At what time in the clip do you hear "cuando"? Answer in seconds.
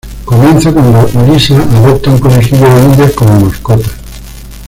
0.73-1.07